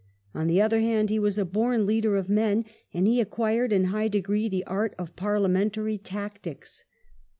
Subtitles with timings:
[0.33, 3.83] On the other hand he was a born leader of men, and he acquired in
[3.83, 6.83] high degree the art of parliamentary tactics.